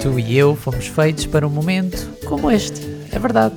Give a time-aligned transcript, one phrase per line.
[0.00, 2.80] Tu e eu fomos feitos para um momento como este.
[3.12, 3.54] É verdade.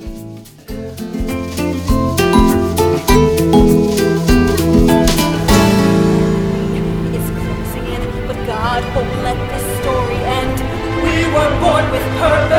[11.94, 12.51] is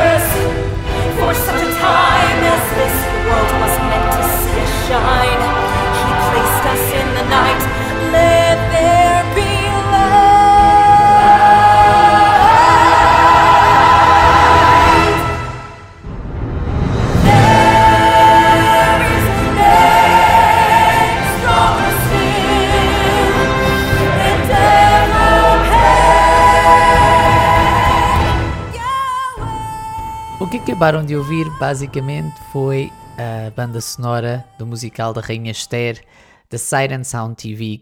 [30.84, 36.04] acabaram de ouvir basicamente foi a banda sonora do musical da Rainha Esther,
[36.50, 37.80] da Siren Sound TV,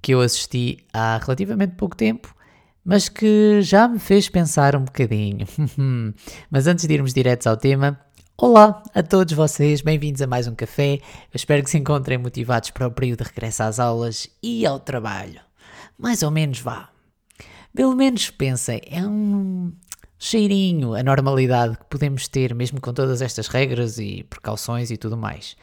[0.00, 2.34] que eu assisti há relativamente pouco tempo,
[2.82, 5.46] mas que já me fez pensar um bocadinho.
[6.50, 8.00] mas antes de irmos diretos ao tema,
[8.38, 10.94] olá a todos vocês, bem-vindos a mais um café.
[10.94, 14.80] Eu espero que se encontrem motivados para o período de regresso às aulas e ao
[14.80, 15.42] trabalho.
[15.98, 16.88] Mais ou menos vá.
[17.74, 19.70] Pelo menos pensem, é um
[20.24, 25.16] cheirinho a normalidade que podemos ter mesmo com todas estas regras e precauções e tudo
[25.16, 25.56] mais.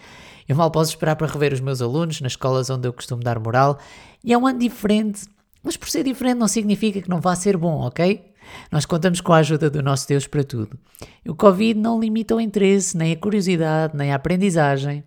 [0.49, 3.39] Eu mal posso esperar para rever os meus alunos nas escolas onde eu costumo dar
[3.39, 3.80] moral
[4.21, 5.21] e é um ano diferente,
[5.63, 8.33] mas por ser diferente não significa que não vá ser bom, ok?
[8.69, 10.77] Nós contamos com a ajuda do nosso Deus para tudo.
[11.23, 15.05] E o Covid não limita o interesse, nem a curiosidade, nem a aprendizagem.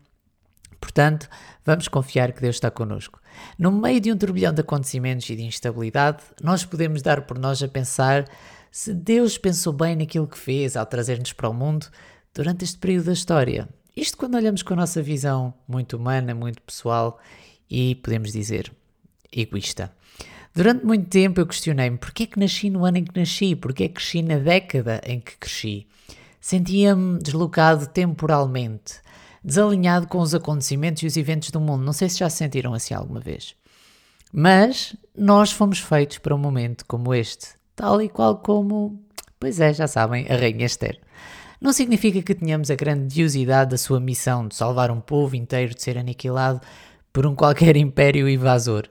[0.80, 1.28] Portanto,
[1.62, 3.20] vamos confiar que Deus está connosco.
[3.58, 7.62] No meio de um turbilhão de acontecimentos e de instabilidade, nós podemos dar por nós
[7.62, 8.24] a pensar
[8.72, 11.88] se Deus pensou bem naquilo que fez ao trazer-nos para o mundo
[12.34, 13.68] durante este período da história.
[13.94, 17.20] Isto quando olhamos com a nossa visão muito humana, muito pessoal
[17.68, 18.72] e, podemos dizer,
[19.30, 19.92] egoísta.
[20.54, 23.94] Durante muito tempo eu questionei-me porquê que nasci no ano em que nasci, porquê que
[23.96, 25.86] cresci na década em que cresci.
[26.40, 28.94] Sentia-me deslocado temporalmente,
[29.44, 31.84] desalinhado com os acontecimentos e os eventos do mundo.
[31.84, 33.54] Não sei se já se sentiram assim alguma vez.
[34.32, 39.00] Mas nós fomos feitos para um momento como este, tal e qual como,
[39.38, 41.00] pois é, já sabem, a Rainha Esther.
[41.60, 45.82] Não significa que tenhamos a grandiosidade da sua missão de salvar um povo inteiro de
[45.82, 46.60] ser aniquilado
[47.12, 48.88] por um qualquer império invasor,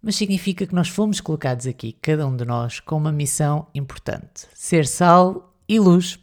[0.00, 4.46] mas significa que nós fomos colocados aqui, cada um de nós, com uma missão importante:
[4.54, 6.18] ser sal e luz.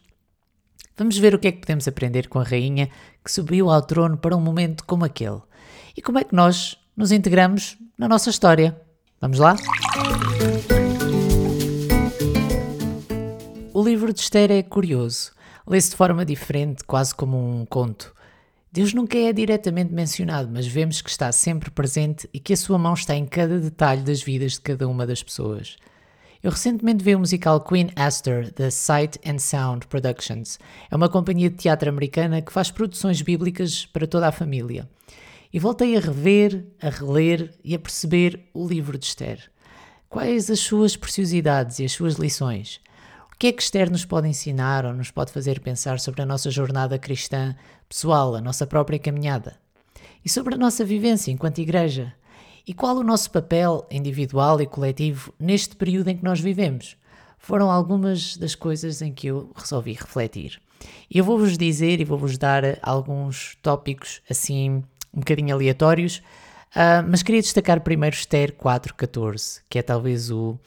[0.95, 2.89] Vamos ver o que é que podemos aprender com a rainha
[3.23, 5.41] que subiu ao trono para um momento como aquele.
[5.97, 8.79] E como é que nós nos integramos na nossa história.
[9.19, 9.56] Vamos lá?
[14.12, 15.32] Livro de Esther é curioso.
[15.66, 18.14] Lê-se de forma diferente, quase como um conto.
[18.72, 22.78] Deus nunca é diretamente mencionado, mas vemos que está sempre presente e que a sua
[22.78, 25.78] mão está em cada detalhe das vidas de cada uma das pessoas.
[26.44, 30.60] Eu recentemente vi o musical Queen Esther, da Sight and Sound Productions.
[30.90, 34.90] É uma companhia de teatro americana que faz produções bíblicas para toda a família.
[35.54, 39.50] E voltei a rever, a reler e a perceber o livro de Esther.
[40.10, 42.82] Quais as suas preciosidades e as suas lições?
[43.41, 46.52] Que é que Esther nos pode ensinar ou nos pode fazer pensar sobre a nossa
[46.52, 47.56] jornada cristã
[47.90, 49.56] pessoal, a nossa própria caminhada?
[50.24, 52.13] E sobre a nossa vivência enquanto igreja?
[52.68, 56.96] E qual o nosso papel individual e coletivo neste período em que nós vivemos?
[57.40, 60.62] Foram algumas das coisas em que eu resolvi refletir.
[61.09, 66.18] Eu vou-vos dizer e vou-vos dar alguns tópicos assim um bocadinho aleatórios,
[66.75, 70.59] uh, mas queria destacar primeiro Esther 4.14, que é talvez o,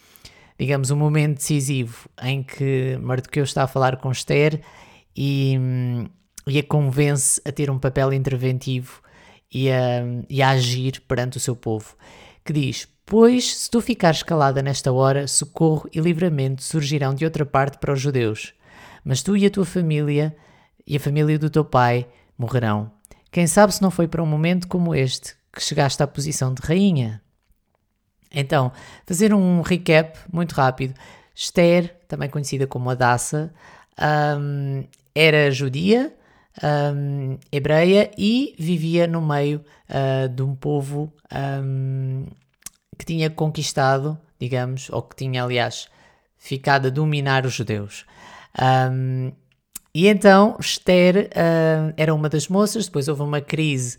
[0.58, 4.60] digamos, o momento decisivo em que Mardoqueu está a falar com Esther
[5.16, 5.58] e,
[6.46, 9.00] e a convence a ter um papel interventivo
[9.52, 11.96] e a, e a agir perante o seu povo,
[12.44, 17.44] que diz, Pois, se tu ficares calada nesta hora, socorro e livramento surgirão de outra
[17.44, 18.54] parte para os judeus,
[19.04, 20.34] mas tu e a tua família
[20.86, 22.06] e a família do teu pai
[22.38, 22.90] morrerão.
[23.30, 26.62] Quem sabe se não foi para um momento como este que chegaste à posição de
[26.62, 27.23] rainha?
[28.34, 28.72] Então,
[29.06, 30.94] fazer um recap muito rápido.
[31.34, 33.52] Esther, também conhecida como Adassa,
[34.38, 34.84] um,
[35.14, 36.14] era judia,
[36.62, 41.12] um, hebreia e vivia no meio uh, de um povo
[41.62, 42.26] um,
[42.98, 45.88] que tinha conquistado, digamos, ou que tinha, aliás,
[46.36, 48.04] ficado a dominar os judeus.
[49.94, 53.98] E então Esther uh, era uma das moças, depois houve uma crise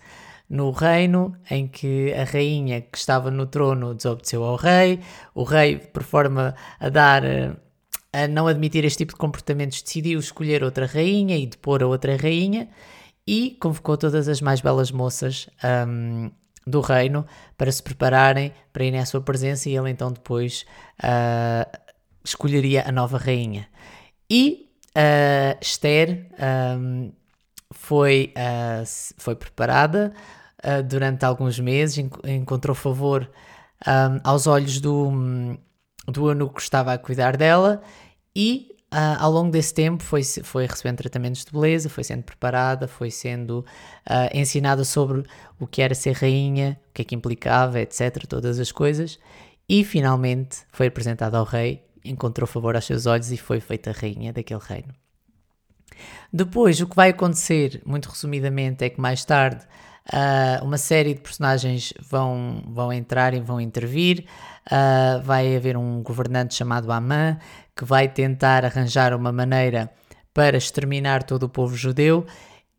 [0.49, 4.99] no reino em que a rainha que estava no trono desobedeceu ao rei,
[5.33, 7.57] o rei, por forma a dar uh,
[8.15, 12.15] a não admitir este tipo de comportamentos, decidiu escolher outra rainha e depor a outra
[12.15, 12.69] rainha
[13.27, 15.49] e convocou todas as mais belas moças
[15.87, 16.31] um,
[16.65, 17.25] do reino
[17.57, 20.65] para se prepararem para irem à sua presença e ele então depois
[21.03, 21.77] uh,
[22.23, 23.67] escolheria a nova rainha.
[24.29, 26.29] E uh, Esther
[26.79, 27.11] um,
[27.71, 28.83] foi, uh,
[29.17, 30.13] foi preparada
[30.63, 33.29] uh, durante alguns meses, encontrou favor
[33.85, 35.11] um, aos olhos do,
[36.07, 37.81] do eunuco que estava a cuidar dela
[38.35, 42.87] e Uh, ao longo desse tempo foi, foi recebendo tratamentos de beleza, foi sendo preparada,
[42.87, 43.59] foi sendo
[44.09, 45.25] uh, ensinada sobre
[45.59, 48.25] o que era ser rainha, o que é que implicava, etc.
[48.25, 49.19] Todas as coisas.
[49.67, 54.31] E finalmente foi apresentada ao rei, encontrou favor aos seus olhos e foi feita rainha
[54.31, 54.93] daquele reino.
[56.31, 59.65] Depois, o que vai acontecer, muito resumidamente, é que mais tarde
[60.11, 64.25] uh, uma série de personagens vão, vão entrar e vão intervir.
[65.23, 67.37] vai haver um governante chamado Amã
[67.75, 69.91] que vai tentar arranjar uma maneira
[70.33, 72.25] para exterminar todo o povo judeu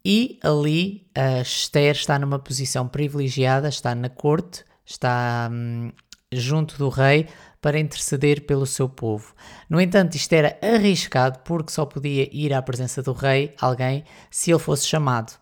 [0.08, 5.90] e ali a Esther está numa posição privilegiada, está na corte, está hum,
[6.30, 7.26] junto do rei
[7.66, 9.34] para interceder pelo seu povo.
[9.68, 14.52] No entanto, isto era arriscado porque só podia ir à presença do rei alguém se
[14.52, 15.32] ele fosse chamado.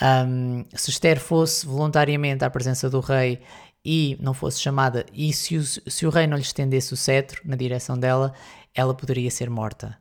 [0.00, 3.42] Um, se Esther fosse voluntariamente à presença do rei
[3.84, 7.42] e não fosse chamada, e se o, se o rei não lhe estendesse o cetro
[7.44, 8.32] na direção dela,
[8.74, 9.94] ela poderia ser morta.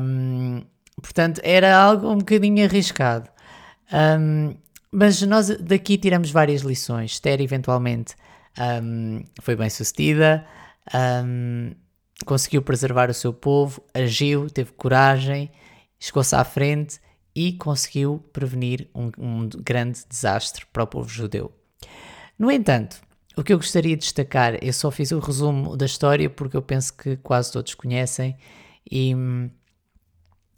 [0.00, 0.62] Um,
[0.96, 3.28] portanto, era algo um bocadinho arriscado.
[3.92, 4.56] Um,
[4.90, 7.12] mas nós daqui tiramos várias lições.
[7.12, 8.14] Esther, eventualmente,
[8.82, 10.44] um, foi bem sucedida,
[12.24, 15.50] conseguiu preservar o seu povo, agiu, teve coragem,
[15.98, 17.00] chegou-se à frente
[17.34, 21.52] e conseguiu prevenir um, um grande desastre para o povo judeu.
[22.38, 23.00] No entanto,
[23.36, 26.62] o que eu gostaria de destacar, eu só fiz o resumo da história porque eu
[26.62, 28.36] penso que quase todos conhecem
[28.90, 29.50] e hum,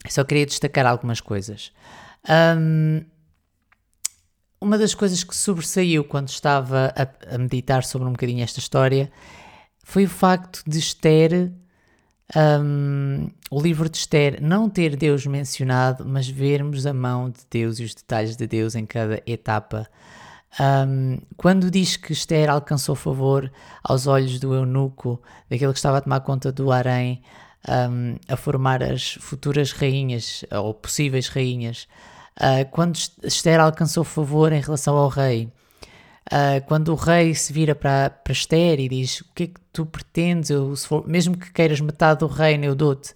[0.08, 1.72] só queria destacar algumas coisas.
[2.28, 3.04] Um,
[4.60, 9.10] uma das coisas que sobressaiu quando estava a, a, meditar sobre um bocadinho esta história
[9.82, 11.52] foi o facto de Esther,
[12.36, 17.78] um, o livro de Esther, não ter Deus mencionado, mas vermos a mão de Deus
[17.78, 19.86] e os detalhes de Deus em cada etapa.
[20.60, 23.50] Um, quando diz que Esther alcançou favor
[23.82, 27.22] aos olhos do eunuco, daquele que estava a tomar conta do harém,
[27.68, 31.86] um, a formar as futuras rainhas, ou possíveis rainhas,
[32.38, 35.50] uh, quando Esther alcançou favor em relação ao rei,
[36.30, 39.60] uh, quando o rei se vira para, para Esther e diz: O que é que
[39.72, 40.50] tu pretendes?
[40.50, 43.14] Eu, for, mesmo que queiras metade do reino, eu dou-te.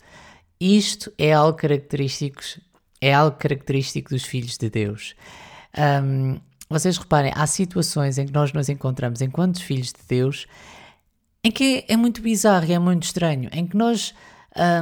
[0.61, 2.41] Isto é algo característico,
[3.00, 5.14] é algo característico dos filhos de Deus.
[6.03, 10.47] Um, vocês reparem, há situações em que nós nos encontramos enquanto filhos de Deus
[11.47, 14.12] em que é muito bizarro e é muito estranho, em que nós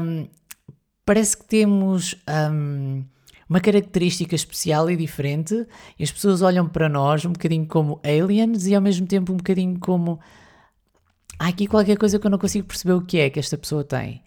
[0.03, 0.27] um,
[1.05, 2.17] parece que temos
[2.50, 3.05] um,
[3.49, 5.67] uma característica especial e diferente
[5.99, 9.37] e as pessoas olham para nós um bocadinho como aliens e ao mesmo tempo um
[9.37, 10.19] bocadinho como
[11.38, 13.85] há aqui qualquer coisa que eu não consigo perceber o que é que esta pessoa
[13.85, 14.23] tem.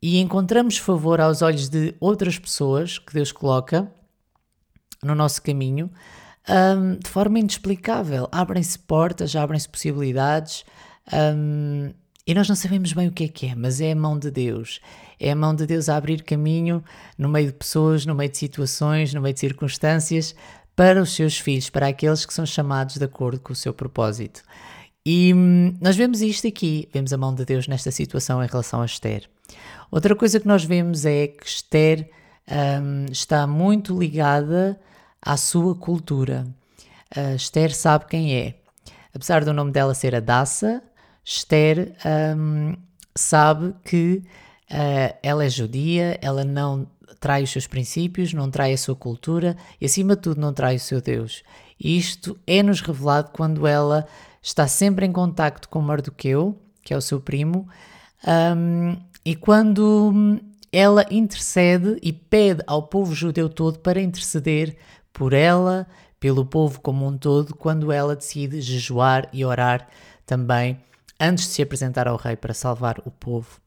[0.00, 3.90] E encontramos favor aos olhos de outras pessoas que Deus coloca
[5.02, 5.90] no nosso caminho
[6.48, 8.28] um, de forma inexplicável.
[8.30, 10.64] Abrem-se portas, abrem-se possibilidades
[11.12, 11.92] um,
[12.28, 14.30] e nós não sabemos bem o que é que é, mas é a mão de
[14.30, 14.80] Deus.
[15.18, 16.84] É a mão de Deus a abrir caminho
[17.16, 20.34] no meio de pessoas, no meio de situações, no meio de circunstâncias
[20.76, 24.42] para os seus filhos, para aqueles que são chamados de acordo com o seu propósito.
[25.06, 28.82] E hum, nós vemos isto aqui, vemos a mão de Deus nesta situação em relação
[28.82, 29.26] a Esther.
[29.90, 32.10] Outra coisa que nós vemos é que Esther
[32.46, 34.78] um, está muito ligada
[35.22, 36.46] à sua cultura.
[37.16, 38.56] Uh, Esther sabe quem é.
[39.14, 40.82] Apesar do nome dela ser Adassa,
[41.28, 41.94] Esther
[42.38, 42.74] um,
[43.14, 44.22] sabe que
[44.70, 46.86] uh, ela é judia, ela não
[47.20, 50.76] trai os seus princípios, não trai a sua cultura e, acima de tudo, não trai
[50.76, 51.42] o seu Deus.
[51.78, 54.06] Isto é-nos revelado quando ela
[54.40, 57.68] está sempre em contacto com Mardoqueu, que é o seu primo,
[58.56, 60.40] um, e quando
[60.72, 64.78] ela intercede e pede ao povo judeu todo para interceder
[65.12, 65.86] por ela,
[66.18, 69.86] pelo povo como um todo, quando ela decide jejuar e orar
[70.24, 70.78] também
[71.20, 73.60] antes de se apresentar ao rei para salvar o povo.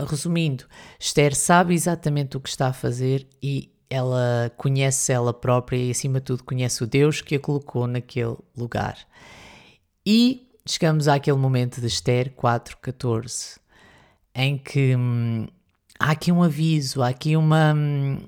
[0.00, 0.64] Resumindo,
[0.98, 6.20] Esther sabe exatamente o que está a fazer e ela conhece ela própria e, acima
[6.20, 8.96] de tudo, conhece o Deus que a colocou naquele lugar.
[10.06, 13.58] E chegamos àquele momento de Esther 4.14,
[14.34, 15.48] em que hum,
[15.98, 18.18] há aqui um aviso, há aqui uma, hum,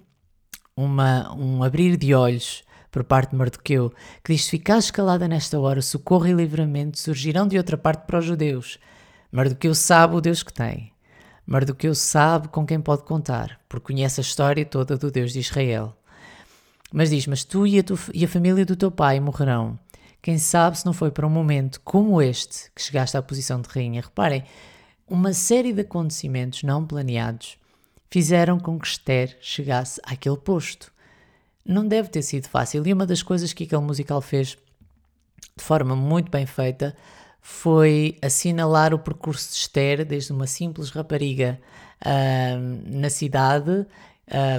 [0.76, 3.90] uma, um abrir de olhos por parte de Mardoqueu,
[4.22, 8.18] que diz: Se ficares escalada nesta hora, socorro e livramento surgirão de outra parte para
[8.18, 8.78] os judeus.
[9.32, 10.92] Mardoqueu sabe o Deus que tem.
[11.44, 15.96] Mardoqueu sabe com quem pode contar, porque conhece a história toda do Deus de Israel.
[16.92, 19.78] Mas diz: Mas tu e a, tu, e a família do teu pai morrerão.
[20.20, 23.68] Quem sabe se não foi para um momento como este que chegaste à posição de
[23.68, 24.02] rainha.
[24.02, 24.44] Reparem,
[25.08, 27.56] uma série de acontecimentos não planeados
[28.08, 30.92] fizeram com que Esther chegasse àquele posto.
[31.64, 34.56] Não deve ter sido fácil, e uma das coisas que aquele musical fez
[35.56, 36.94] de forma muito bem feita
[37.40, 41.60] foi assinalar o percurso de Esther desde uma simples rapariga
[42.06, 43.84] um, na cidade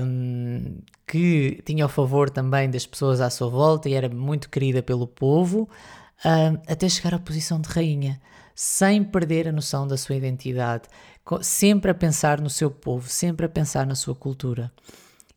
[0.03, 4.83] um, que tinha o favor também das pessoas à sua volta e era muito querida
[4.83, 5.69] pelo povo,
[6.25, 8.21] um, até chegar à posição de rainha,
[8.53, 10.83] sem perder a noção da sua identidade,
[11.41, 14.71] sempre a pensar no seu povo, sempre a pensar na sua cultura.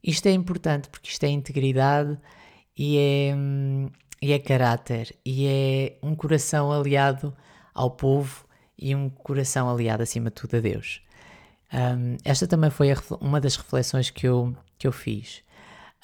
[0.06, 2.16] Isto é importante porque isto é integridade
[2.78, 3.34] e é,
[4.22, 7.36] e é caráter e é um coração aliado
[7.74, 8.46] ao povo
[8.78, 11.02] e um coração aliado acima de tudo a Deus.
[11.72, 15.42] Um, esta também foi a, uma das reflexões que eu, que eu fiz.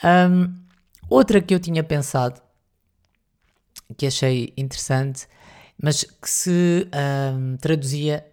[0.02, 0.52] Um,
[1.08, 2.42] outra que eu tinha pensado,
[3.96, 5.28] que achei interessante,
[5.80, 6.88] mas que se
[7.34, 8.26] um, traduzia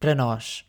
[0.00, 0.65] para nós.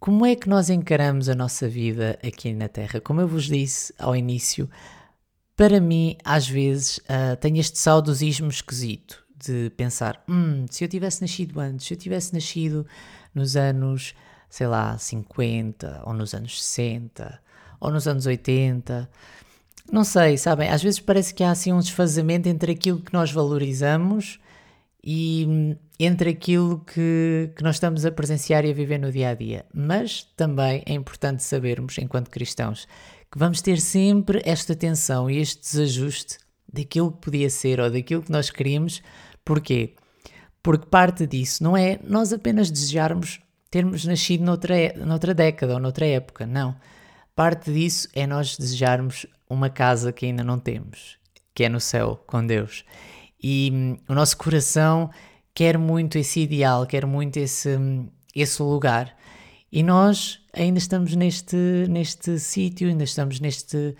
[0.00, 3.00] Como é que nós encaramos a nossa vida aqui na Terra?
[3.00, 4.68] Como eu vos disse ao início,
[5.54, 11.20] para mim, às vezes, uh, tenho este saudosismo esquisito de pensar: hum, se eu tivesse
[11.20, 12.84] nascido antes, se eu tivesse nascido
[13.34, 14.14] nos anos
[14.50, 17.40] sei lá, 50, ou nos anos 60,
[17.78, 19.08] ou nos anos 80.
[19.90, 20.68] Não sei, sabem?
[20.68, 24.40] Às vezes parece que há assim um desfazamento entre aquilo que nós valorizamos
[25.02, 29.30] e hum, entre aquilo que, que nós estamos a presenciar e a viver no dia
[29.30, 29.64] a dia.
[29.72, 32.86] Mas também é importante sabermos, enquanto cristãos,
[33.30, 36.38] que vamos ter sempre esta tensão e este desajuste
[36.72, 39.02] daquilo que podia ser ou daquilo que nós queríamos.
[39.44, 39.94] Porquê?
[40.62, 43.40] Porque parte disso não é nós apenas desejarmos
[43.70, 46.74] termos nascido noutra, noutra década ou noutra época, não.
[47.36, 51.18] Parte disso é nós desejarmos uma casa que ainda não temos,
[51.54, 52.84] que é no céu com Deus.
[53.42, 55.10] E hum, o nosso coração
[55.54, 59.16] quer muito esse ideal, quer muito esse, hum, esse lugar.
[59.72, 61.56] E nós ainda estamos neste,
[61.88, 63.96] neste sítio, ainda estamos neste,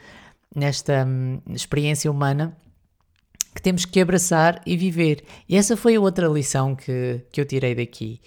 [0.54, 2.56] nesta hum, experiência humana
[3.54, 5.25] que temos que abraçar e viver.
[5.49, 8.20] E essa foi a outra lição que, que eu tirei daqui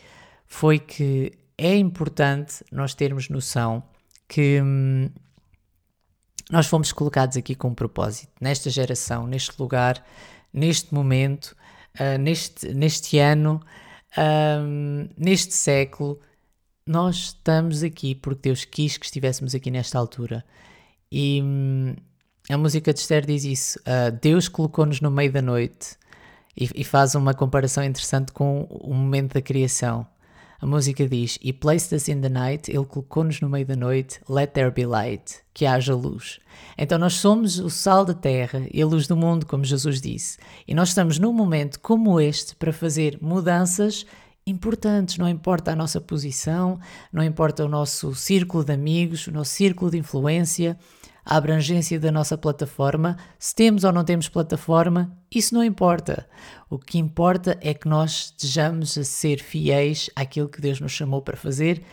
[0.46, 3.84] foi que é importante nós termos noção
[4.27, 5.10] que hum,
[6.51, 10.03] nós fomos colocados aqui com um propósito, nesta geração, neste lugar,
[10.54, 11.56] neste momento,
[12.00, 13.62] uh, neste, neste ano,
[14.18, 16.20] uh, neste século.
[16.86, 20.44] Nós estamos aqui porque Deus quis que estivéssemos aqui nesta altura.
[21.12, 21.96] E hum,
[22.50, 25.98] a música de Esther diz isso: uh, Deus colocou-nos no meio da noite
[26.56, 30.06] e, e, faz uma comparação interessante com o momento da criação.
[30.63, 34.22] A música diz: E placed us in the night, Ele colocou-nos no meio da noite,
[34.29, 36.39] let there be light, que haja luz.
[36.77, 40.38] Então nós somos o sal da terra e a luz do mundo, como Jesus disse.
[40.65, 44.05] E nós estamos num momento como este para fazer mudanças
[44.48, 46.79] importantes, não importa a nossa posição,
[47.12, 50.77] não importa o nosso círculo de amigos, o nosso círculo de influência,
[51.25, 56.27] a abrangência da nossa plataforma, se temos ou não temos plataforma, isso não importa.
[56.70, 61.22] O que importa é que nós estejamos a ser fiéis àquilo que Deus nos chamou
[61.22, 61.84] para fazer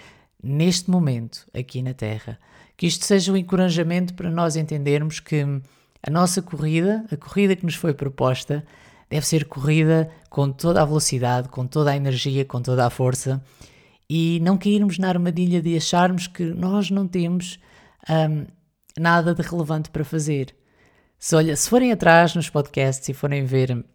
[0.42, 2.38] neste momento, aqui na Terra.
[2.76, 5.42] Que isto seja um encorajamento para nós entendermos que
[6.02, 8.64] a nossa corrida, a corrida que nos foi proposta,
[9.08, 13.42] deve ser corrida com toda a velocidade, com toda a energia, com toda a força
[14.12, 17.60] e não cairmos na armadilha de acharmos que nós não temos
[18.08, 18.44] um,
[18.98, 20.54] nada de relevante para fazer.
[21.18, 23.86] Se, olha, se forem atrás nos podcasts e forem ver uh,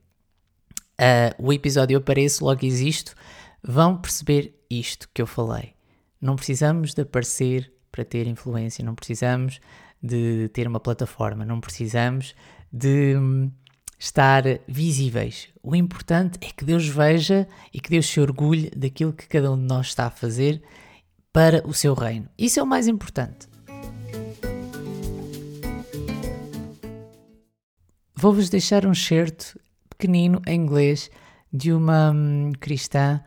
[1.37, 3.15] o episódio Eu Apareço, logo existo,
[3.63, 5.73] vão perceber isto que eu falei.
[6.21, 9.59] Não precisamos de aparecer para ter influência, não precisamos
[10.01, 12.35] de ter uma plataforma, não precisamos
[12.71, 13.51] de hum,
[13.97, 15.49] estar visíveis.
[15.63, 19.57] O importante é que Deus veja e que Deus se orgulhe daquilo que cada um
[19.57, 20.61] de nós está a fazer
[21.33, 22.29] para o seu reino.
[22.37, 23.47] Isso é o mais importante.
[28.17, 31.11] Vou-vos deixar um certo pequenino em inglês
[31.51, 33.21] de uma hum, cristã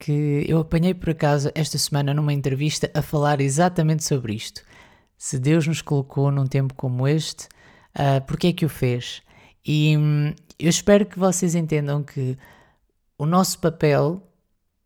[0.00, 4.62] que eu apanhei por acaso esta semana numa entrevista a falar exatamente sobre isto.
[5.16, 7.44] Se Deus nos colocou num tempo como este,
[7.94, 9.22] uh, porque é que o fez?
[9.64, 12.36] E hum, eu espero que vocês entendam que
[13.16, 14.20] o nosso papel,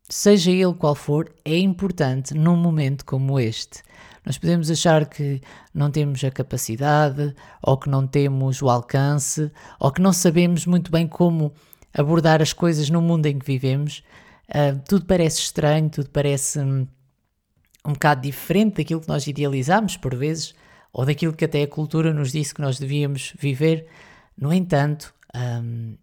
[0.06, 3.82] seja ele qual for, é importante num momento como este.
[4.26, 5.40] Nós podemos achar que
[5.72, 10.90] não temos a capacidade, ou que não temos o alcance, ou que não sabemos muito
[10.90, 11.52] bem como
[11.94, 14.02] abordar as coisas no mundo em que vivemos.
[14.48, 16.88] Uh, tudo parece estranho, tudo parece um,
[17.86, 20.56] um bocado diferente daquilo que nós idealizamos por vezes,
[20.92, 23.86] ou daquilo que até a cultura nos disse que nós devíamos viver.
[24.36, 25.14] No entanto,
[25.62, 25.96] um,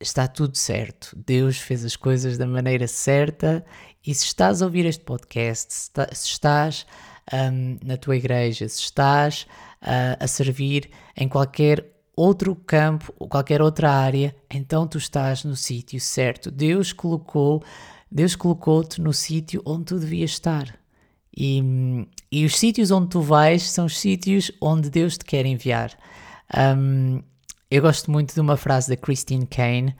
[0.00, 1.16] está tudo certo.
[1.26, 3.64] Deus fez as coisas da maneira certa
[4.06, 6.86] e se estás a ouvir este podcast, se estás
[7.32, 9.46] um, na tua igreja, se estás
[9.82, 11.86] uh, a servir em qualquer
[12.16, 16.50] outro campo, qualquer outra área, então tu estás no sítio certo.
[16.50, 17.62] Deus colocou,
[18.10, 20.78] Deus colocou-te no sítio onde tu devias estar.
[21.36, 25.96] E, e os sítios onde tu vais são os sítios onde Deus te quer enviar.
[26.76, 27.22] Um,
[27.70, 29.94] eu gosto muito de uma frase da Christine Kane,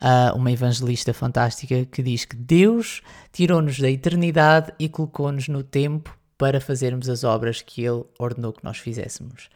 [0.00, 3.02] uh, uma evangelista fantástica, que diz que Deus
[3.32, 8.64] tirou-nos da eternidade e colocou-nos no tempo para fazermos as obras que Ele ordenou que
[8.64, 9.48] nós fizéssemos.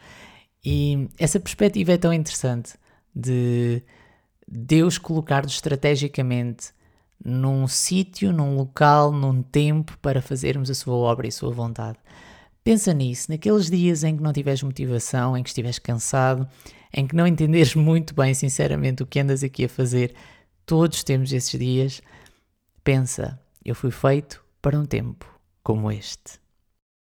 [0.63, 2.73] E essa perspectiva é tão interessante
[3.15, 3.81] de
[4.47, 6.71] Deus colocar-nos estrategicamente
[7.23, 11.97] num sítio, num local, num tempo para fazermos a sua obra e a sua vontade.
[12.63, 16.47] Pensa nisso, naqueles dias em que não tiveres motivação, em que estiveres cansado,
[16.93, 20.13] em que não entenderes muito bem, sinceramente, o que andas aqui a fazer.
[20.65, 22.01] Todos temos esses dias.
[22.83, 25.25] Pensa, eu fui feito para um tempo
[25.63, 26.40] como este.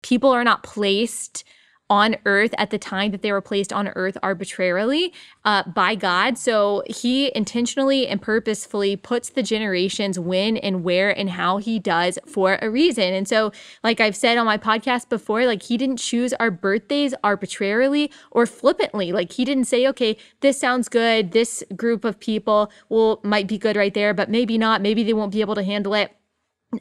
[0.01, 1.43] People are not placed
[1.91, 6.37] on earth at the time that they were placed on earth arbitrarily uh, by God.
[6.37, 12.17] So he intentionally and purposefully puts the generations when and where and how he does
[12.25, 13.13] for a reason.
[13.13, 13.51] And so,
[13.83, 18.45] like I've said on my podcast before, like he didn't choose our birthdays arbitrarily or
[18.45, 19.11] flippantly.
[19.11, 21.33] Like he didn't say, okay, this sounds good.
[21.33, 24.81] This group of people will might be good right there, but maybe not.
[24.81, 26.15] Maybe they won't be able to handle it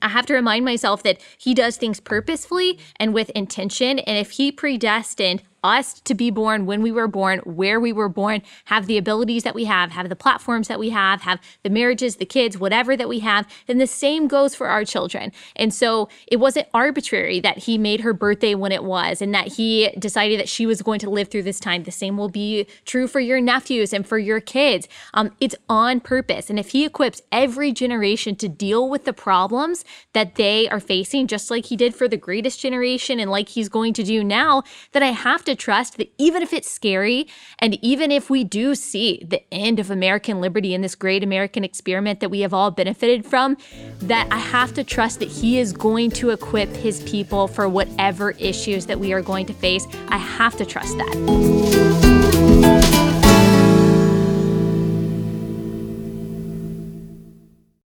[0.03, 3.99] I have to remind myself that he does things purposefully and with intention.
[4.01, 8.09] And if he predestined us to be born when we were born, where we were
[8.09, 11.71] born, have the abilities that we have, have the platforms that we have, have the
[11.71, 15.33] marriages, the kids, whatever that we have, then the same goes for our children.
[15.57, 19.49] And so it wasn't arbitrary that he made her birthday when it was and that
[19.49, 21.85] he decided that she was going to live through this time.
[21.85, 24.89] The same will be true for your nephews and for your kids.
[25.15, 26.51] Um, it's on purpose.
[26.51, 31.27] And if he equips every generation to deal with the problems that they are facing,
[31.27, 34.63] just like he did for the greatest generation and like he's going to do now,
[34.93, 37.27] then I have to to trust that even if it's scary,
[37.59, 41.65] and even if we do see the end of American liberty in this great American
[41.65, 43.57] experiment that we have all benefited from,
[44.01, 48.31] that I have to trust that He is going to equip His people for whatever
[48.33, 49.87] issues that we are going to face.
[50.09, 51.90] I have to trust that.